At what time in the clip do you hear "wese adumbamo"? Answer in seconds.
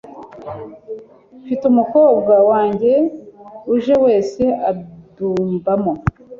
4.03-5.93